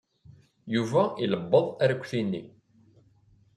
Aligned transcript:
Yuba 0.73 1.01
ilebbeḍ 1.23 1.65
arekti-nni. 1.83 2.43